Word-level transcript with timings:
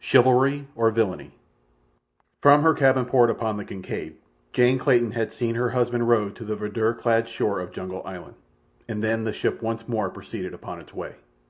Chivalry 0.00 0.66
or 0.74 0.90
Villainy 0.90 1.32
From 2.40 2.62
her 2.62 2.72
cabin 2.72 3.04
port 3.04 3.28
upon 3.28 3.58
the 3.58 3.66
Kincaid, 3.66 4.14
Jane 4.54 4.78
Clayton 4.78 5.10
had 5.10 5.30
seen 5.30 5.56
her 5.56 5.68
husband 5.68 6.08
rowed 6.08 6.36
to 6.36 6.44
the 6.46 6.56
verdure 6.56 6.94
clad 6.94 7.28
shore 7.28 7.60
of 7.60 7.70
Jungle 7.70 8.00
Island, 8.06 8.36
and 8.88 9.04
then 9.04 9.24
the 9.24 9.32
ship 9.34 9.60
once 9.60 9.86
more 9.86 10.08
proceeded 10.08 10.54
upon 10.54 10.80
its 10.80 10.94
way. 10.94 11.16